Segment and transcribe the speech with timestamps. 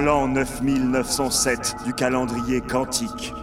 [0.00, 3.34] L'an 9907 du calendrier quantique,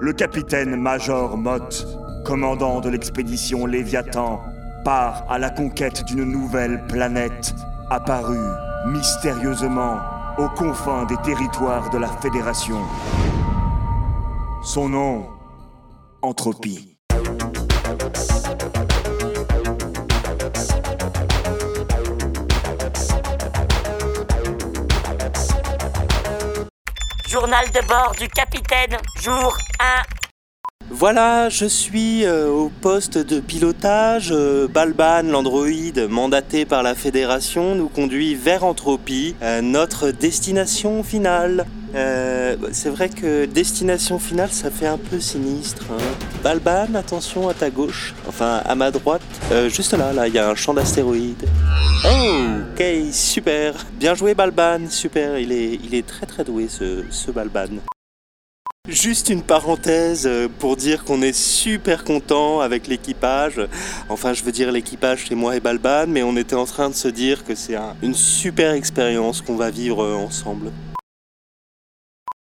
[0.00, 1.86] le capitaine Major Mott,
[2.26, 4.42] commandant de l'expédition Léviathan,
[4.84, 7.54] part à la conquête d'une nouvelle planète
[7.90, 8.36] apparue
[8.86, 9.98] mystérieusement
[10.36, 12.80] aux confins des territoires de la Fédération.
[14.62, 15.26] Son nom,
[16.20, 16.98] Entropie.
[27.44, 29.84] Journal de bord du capitaine, jour 1.
[30.88, 34.30] Voilà, je suis euh, au poste de pilotage.
[34.32, 41.66] Euh, Balban, l'androïde mandaté par la Fédération, nous conduit vers Entropie, euh, notre destination finale.
[41.94, 45.84] Euh, c'est vrai que destination finale, ça fait un peu sinistre.
[45.92, 46.02] hein.
[46.42, 50.38] Balban, attention à ta gauche, enfin à ma droite, Euh, juste là, là, il y
[50.38, 51.46] a un champ d'astéroïdes.
[52.04, 52.36] Oh,
[52.74, 53.74] ok, super.
[53.98, 55.38] Bien joué Balban, super.
[55.38, 57.68] Il est, il est très très doué ce, ce Balban.
[58.88, 63.60] Juste une parenthèse euh, pour dire qu'on est super content avec l'équipage.
[64.10, 66.94] Enfin, je veux dire l'équipage, c'est moi et Balban, mais on était en train de
[66.94, 70.70] se dire que c'est un- une super expérience qu'on va vivre euh, ensemble.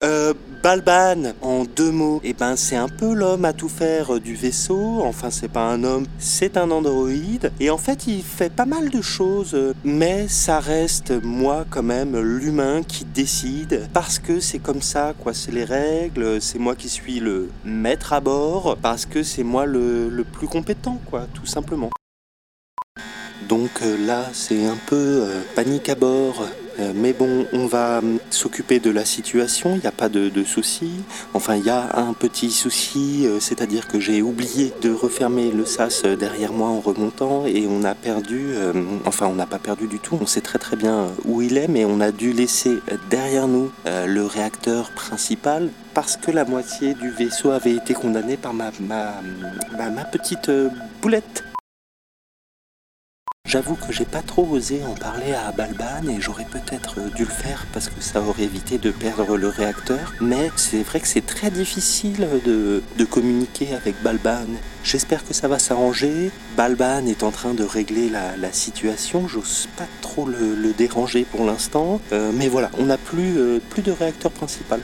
[0.04, 4.20] Euh, Balban, en deux mots, eh ben c'est un peu l'homme à tout faire euh,
[4.20, 5.02] du vaisseau.
[5.04, 7.52] Enfin, c'est pas un homme, c'est un androïde.
[7.62, 11.84] Et en fait, il fait pas mal de choses, euh, mais ça reste moi quand
[11.84, 15.34] même l'humain qui décide parce que c'est comme ça, quoi.
[15.34, 16.42] C'est les règles.
[16.42, 21.00] C'est moi qui suis le maître à bord parce que c'est moi le, plus compétent,
[21.10, 21.90] quoi, tout simplement.
[23.50, 26.46] Donc euh, là, c'est un peu panique à bord.
[26.80, 30.30] Euh, mais bon, on va hum, s'occuper de la situation, il n'y a pas de,
[30.30, 30.92] de souci.
[31.34, 35.66] Enfin, il y a un petit souci, euh, c'est-à-dire que j'ai oublié de refermer le
[35.66, 38.74] sas euh, derrière moi en remontant et on a perdu, euh,
[39.06, 41.58] enfin on n'a pas perdu du tout, on sait très très bien euh, où il
[41.58, 46.32] est, mais on a dû laisser euh, derrière nous euh, le réacteur principal parce que
[46.32, 48.72] la moitié du vaisseau avait été condamnée par ma,
[50.12, 50.70] petite euh,
[51.02, 51.44] boulette.
[53.54, 57.30] J'avoue que j'ai pas trop osé en parler à Balban et j'aurais peut-être dû le
[57.30, 60.12] faire parce que ça aurait évité de perdre le réacteur.
[60.20, 64.48] Mais c'est vrai que c'est très difficile de, communiquer avec Balban.
[64.84, 66.32] J'espère que ça va s'arranger.
[66.58, 69.28] Balban est en train de régler la, situation.
[69.28, 72.02] J'ose pas trop le, le déranger pour l'instant.
[72.12, 74.82] Euh, mais voilà, on n'a plus, euh, plus de réacteur principal.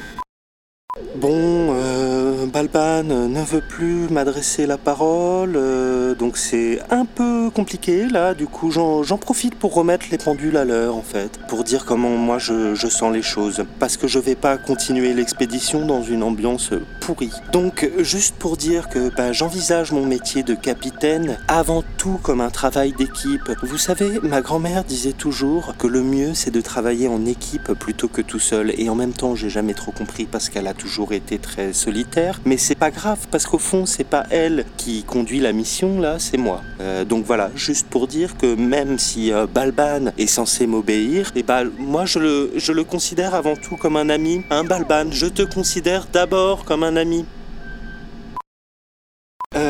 [1.15, 1.98] Bon, euh,
[2.45, 8.33] Balban ne veut plus m'adresser la parole, euh, donc c'est un peu compliqué là.
[8.33, 12.09] Du coup, j'en profite pour remettre les pendules à l'heure en fait, pour dire comment
[12.09, 13.65] moi je, je sens les choses.
[13.79, 17.33] Parce que je vais pas continuer l'expédition dans une ambiance pourrie.
[17.51, 22.49] Donc, juste pour dire que bah, j'envisage mon métier de capitaine avant tout comme un
[22.49, 23.51] travail d'équipe.
[23.63, 28.07] Vous savez, ma grand-mère disait toujours que le mieux c'est de travailler en équipe plutôt
[28.07, 28.73] que tout seul.
[28.77, 32.28] Et en même temps, j'ai jamais trop compris parce qu'elle a toujours été très solitaire.
[32.45, 36.17] Mais c'est pas grave parce qu'au fond, c'est pas elle qui conduit la mission là,
[36.19, 36.61] c'est moi.
[36.81, 41.43] Euh, donc voilà, juste pour dire que même si euh, Balban est censé m'obéir, et
[41.43, 44.43] ben moi je le, je le considère avant tout comme un ami.
[44.49, 47.25] Un Balban, je te considère d'abord comme un ami.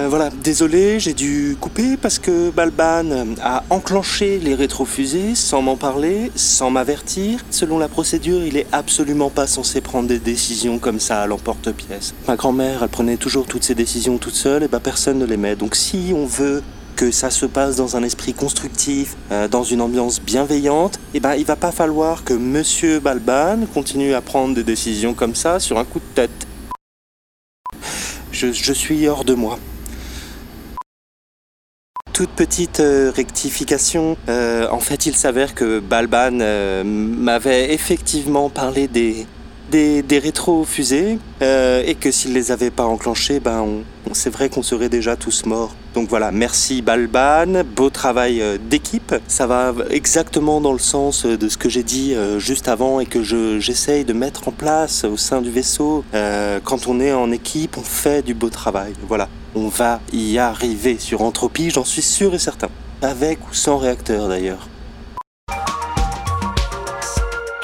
[0.10, 6.32] Voilà, désolé, j'ai dû couper parce que Balban a enclenché les rétrofusées sans m'en parler,
[6.34, 7.46] sans m'avertir.
[7.52, 12.16] Selon la procédure, il est absolument pas censé prendre des décisions comme ça à l'emporte-pièce.
[12.28, 15.38] Ma grand-mère, elle prenait toujours toutes ses décisions toute seule, et bah personne ne les
[15.38, 15.56] met.
[15.56, 16.64] Donc si on veut
[16.96, 21.36] que ça se passe dans un esprit constructif, euh, dans une ambiance bienveillante, et ben
[21.36, 25.78] il va pas falloir que Monsieur Balban continue à prendre des décisions comme ça sur
[25.78, 26.48] un coup de tête.
[28.32, 29.60] Je suis hors de moi.
[32.20, 34.18] Toute petite euh, rectification.
[34.28, 39.26] Euh, en fait, il s'avère que Balban euh, m'avait effectivement parlé des,
[39.72, 44.90] des, rétro-fusées et que s'il les avait pas enclenchées, ben, on, c'est vrai qu'on serait
[44.90, 45.74] déjà tous morts.
[45.94, 49.16] Donc voilà, merci Balban, beau travail d'équipe.
[49.30, 53.24] Ça va exactement dans le sens de ce que j'ai dit juste avant et que
[53.24, 56.04] je, j'essaye de mettre en place au sein du vaisseau.
[56.12, 58.92] Quand on est en équipe, on fait du beau travail.
[59.08, 62.68] Voilà, on va y arriver sur Entropie, j'en suis sûr et certain.
[63.02, 64.68] Avec ou sans réacteur d'ailleurs.